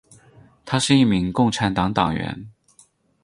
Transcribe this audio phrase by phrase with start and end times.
[0.65, 2.47] 她是一名共和党党员。